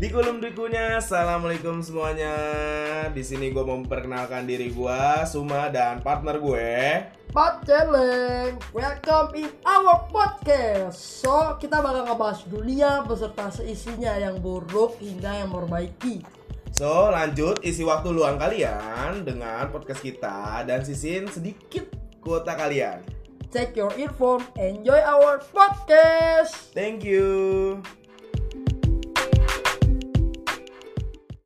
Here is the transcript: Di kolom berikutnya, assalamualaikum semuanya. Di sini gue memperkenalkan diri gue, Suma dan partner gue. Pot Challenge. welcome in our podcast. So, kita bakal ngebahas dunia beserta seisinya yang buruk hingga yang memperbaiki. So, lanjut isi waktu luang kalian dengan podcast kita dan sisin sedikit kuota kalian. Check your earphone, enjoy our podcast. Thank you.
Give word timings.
Di 0.00 0.08
kolom 0.08 0.40
berikutnya, 0.40 0.96
assalamualaikum 0.96 1.84
semuanya. 1.84 2.32
Di 3.12 3.20
sini 3.20 3.52
gue 3.52 3.60
memperkenalkan 3.60 4.48
diri 4.48 4.72
gue, 4.72 5.02
Suma 5.28 5.68
dan 5.68 6.00
partner 6.00 6.40
gue. 6.40 6.72
Pot 7.28 7.68
Challenge. 7.68 8.56
welcome 8.72 9.36
in 9.36 9.52
our 9.60 10.08
podcast. 10.08 10.96
So, 10.96 11.60
kita 11.60 11.84
bakal 11.84 12.08
ngebahas 12.08 12.40
dunia 12.48 13.04
beserta 13.04 13.52
seisinya 13.52 14.16
yang 14.16 14.40
buruk 14.40 14.96
hingga 15.04 15.44
yang 15.44 15.52
memperbaiki. 15.52 16.24
So, 16.72 17.12
lanjut 17.12 17.60
isi 17.60 17.84
waktu 17.84 18.08
luang 18.08 18.40
kalian 18.40 19.28
dengan 19.28 19.68
podcast 19.68 20.00
kita 20.00 20.64
dan 20.64 20.80
sisin 20.80 21.28
sedikit 21.28 21.92
kuota 22.24 22.56
kalian. 22.56 23.04
Check 23.52 23.76
your 23.76 23.92
earphone, 24.00 24.48
enjoy 24.56 25.04
our 25.04 25.44
podcast. 25.52 26.72
Thank 26.72 27.04
you. 27.04 27.84